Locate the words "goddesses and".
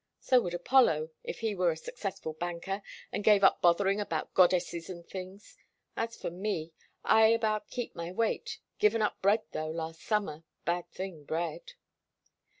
4.33-5.05